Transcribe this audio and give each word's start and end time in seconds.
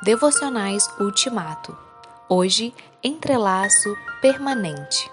Devocionais 0.00 0.88
Ultimato. 1.00 1.76
Hoje, 2.28 2.72
entrelaço 3.02 3.96
permanente. 4.22 5.10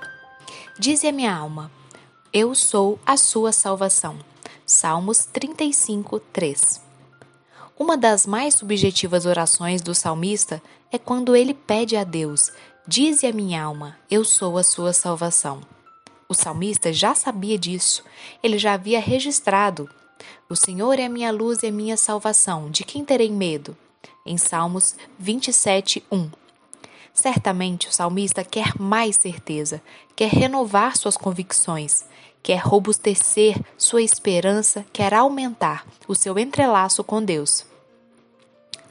Dize 0.78 1.08
a 1.08 1.12
minha 1.12 1.36
alma: 1.36 1.71
Eu 2.31 2.54
sou 2.54 3.00
a 3.04 3.18
sua 3.18 3.52
salvação. 3.52 4.16
Salmos 4.63 5.26
35, 5.26 6.20
3. 6.32 6.82
Uma 7.79 7.98
das 7.98 8.27
mais 8.27 8.54
subjetivas 8.54 9.25
orações 9.25 9.82
do 9.82 9.95
salmista 9.95 10.61
é 10.91 10.99
quando 10.99 11.36
ele 11.36 11.55
pede 11.55 11.97
a 11.97 12.04
Deus: 12.04 12.52
Dize 12.88 13.25
a 13.25 13.33
minha 13.33 13.63
alma: 13.63 13.97
Eu 14.09 14.23
sou 14.23 14.55
a 14.55 14.63
sua 14.63 14.93
salvação. 14.93 15.61
O 16.29 16.36
salmista 16.36 16.93
já 16.93 17.15
sabia 17.15 17.57
disso, 17.57 18.04
ele 18.41 18.59
já 18.59 18.73
havia 18.73 18.99
registrado: 18.99 19.89
O 20.47 20.55
Senhor 20.55 20.99
é 20.99 21.05
a 21.05 21.09
minha 21.09 21.31
luz 21.31 21.63
e 21.63 21.67
a 21.67 21.71
minha 21.71 21.97
salvação, 21.97 22.70
de 22.70 22.83
quem 22.83 23.04
terei 23.04 23.31
medo? 23.31 23.75
Em 24.26 24.38
Salmos 24.38 24.95
27, 25.20 26.04
1. 26.12 26.30
Certamente 27.13 27.88
o 27.88 27.91
salmista 27.91 28.44
quer 28.44 28.73
mais 28.80 29.16
certeza, 29.16 29.82
quer 30.16 30.30
renovar 30.30 30.98
suas 30.98 31.16
convicções, 31.16 32.04
quer 32.44 32.58
robustecer 32.58 33.58
sua 33.77 34.02
esperança, 34.02 34.86
quer 34.91 35.13
aumentar 35.13 35.86
o 36.08 36.13
seu 36.13 36.38
entrelaço 36.38 37.04
com 37.04 37.23
Deus. 37.23 37.66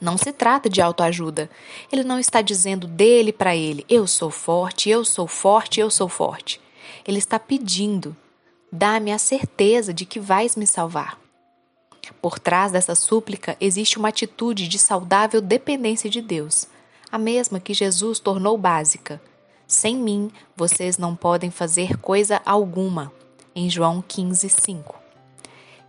Não 0.01 0.19
se 0.19 0.33
trata 0.33 0.69
de 0.69 0.81
autoajuda. 0.83 1.51
Ele 1.91 2.03
não 2.03 2.19
está 2.19 2.43
dizendo 2.43 2.87
dele 2.87 3.33
para 3.33 3.55
ele: 3.55 3.85
eu 3.89 4.07
sou 4.07 4.31
forte, 4.31 4.91
eu 4.91 5.05
sou 5.05 5.27
forte, 5.27 5.81
eu 5.81 5.91
sou 5.91 6.09
forte. 6.09 6.61
Ele 7.07 7.19
está 7.19 7.39
pedindo: 7.39 8.17
dá-me 8.73 9.13
a 9.13 9.19
certeza 9.19 9.95
de 9.95 10.05
que 10.05 10.19
vais 10.19 10.57
me 10.57 10.67
salvar. 10.67 11.24
Por 12.25 12.39
trás 12.39 12.73
dessa 12.73 12.95
súplica 12.95 13.55
existe 13.61 13.99
uma 13.99 14.09
atitude 14.09 14.67
de 14.67 14.79
saudável 14.79 15.43
dependência 15.43 16.09
de 16.09 16.23
Deus, 16.23 16.67
a 17.13 17.19
mesma 17.19 17.61
que 17.61 17.75
Jesus 17.75 18.19
tornou 18.19 18.57
básica. 18.57 19.21
Sem 19.67 19.95
mim, 19.99 20.31
vocês 20.57 20.97
não 20.97 21.15
podem 21.15 21.51
fazer 21.51 21.99
coisa 21.99 22.41
alguma. 22.47 23.13
Em 23.55 23.69
João 23.69 24.01
15, 24.01 24.49
5. 24.49 24.99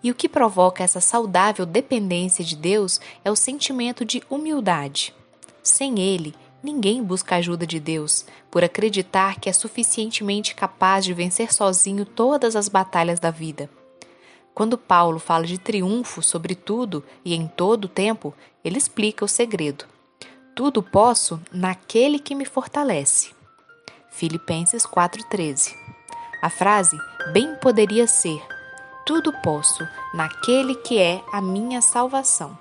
E 0.04 0.12
o 0.12 0.14
que 0.14 0.28
provoca 0.28 0.84
essa 0.84 1.00
saudável 1.00 1.66
dependência 1.66 2.44
de 2.44 2.58
Deus 2.58 3.00
é 3.24 3.32
o 3.32 3.36
sentimento 3.38 4.04
de 4.04 4.22
humildade. 4.30 5.16
Sem 5.64 6.02
ele, 6.02 6.36
ninguém 6.62 7.02
busca 7.02 7.36
a 7.36 7.38
ajuda 7.38 7.66
de 7.66 7.80
Deus, 7.80 8.26
por 8.52 8.62
acreditar 8.62 9.40
que 9.40 9.50
é 9.50 9.54
suficientemente 9.54 10.54
capaz 10.54 11.06
de 11.06 11.14
vencer 11.14 11.54
sozinho 11.54 12.04
todas 12.06 12.58
as 12.58 12.68
batalhas 12.68 13.22
da 13.22 13.32
vida. 13.32 13.70
Quando 14.56 14.78
Paulo 14.78 15.20
fala 15.20 15.46
de 15.46 15.58
triunfo 15.58 16.24
sobre 16.24 16.56
tudo 16.56 17.04
e 17.26 17.36
em 17.36 17.46
todo 17.46 17.86
o 17.86 17.90
tempo, 17.90 18.34
ele 18.64 18.78
explica 18.78 19.26
o 19.26 19.28
segredo. 19.28 19.84
Tudo 20.56 20.82
posso 20.82 21.42
naquele 21.52 22.18
que 22.18 22.34
me 22.34 22.46
fortalece. 22.46 23.36
Filipenses 24.10 24.84
4,13. 24.88 25.76
A 26.42 26.50
frase 26.50 26.98
bem 27.34 27.54
poderia 27.58 28.08
ser: 28.08 28.42
Tudo 29.06 29.34
posso 29.44 29.86
naquele 30.14 30.74
que 30.76 30.98
é 31.00 31.22
a 31.34 31.42
minha 31.42 31.82
salvação. 31.82 32.58